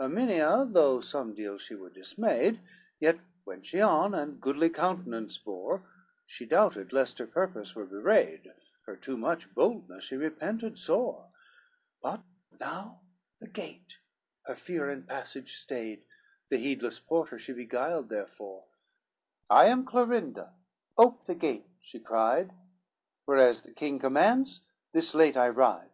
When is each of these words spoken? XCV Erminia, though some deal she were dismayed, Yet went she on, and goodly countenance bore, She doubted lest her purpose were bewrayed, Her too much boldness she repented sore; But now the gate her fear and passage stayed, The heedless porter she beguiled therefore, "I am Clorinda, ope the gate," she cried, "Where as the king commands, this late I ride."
XCV 0.00 0.04
Erminia, 0.06 0.66
though 0.72 1.02
some 1.02 1.34
deal 1.34 1.58
she 1.58 1.74
were 1.74 1.90
dismayed, 1.90 2.58
Yet 3.00 3.18
went 3.44 3.66
she 3.66 3.82
on, 3.82 4.14
and 4.14 4.40
goodly 4.40 4.70
countenance 4.70 5.36
bore, 5.36 5.82
She 6.24 6.46
doubted 6.46 6.90
lest 6.94 7.18
her 7.18 7.26
purpose 7.26 7.74
were 7.74 7.84
bewrayed, 7.84 8.50
Her 8.86 8.96
too 8.96 9.18
much 9.18 9.54
boldness 9.54 10.04
she 10.06 10.16
repented 10.16 10.78
sore; 10.78 11.26
But 12.00 12.22
now 12.58 13.02
the 13.40 13.46
gate 13.46 13.98
her 14.46 14.54
fear 14.54 14.88
and 14.88 15.06
passage 15.06 15.52
stayed, 15.58 16.06
The 16.48 16.56
heedless 16.56 16.98
porter 16.98 17.38
she 17.38 17.52
beguiled 17.52 18.08
therefore, 18.08 18.64
"I 19.50 19.66
am 19.66 19.84
Clorinda, 19.84 20.54
ope 20.96 21.26
the 21.26 21.34
gate," 21.34 21.68
she 21.82 21.98
cried, 22.00 22.54
"Where 23.26 23.36
as 23.36 23.60
the 23.60 23.72
king 23.72 23.98
commands, 23.98 24.62
this 24.94 25.14
late 25.14 25.36
I 25.36 25.50
ride." 25.50 25.90